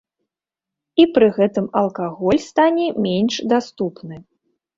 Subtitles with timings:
[1.03, 4.15] І пры гэтым алкаголь стане менш даступны.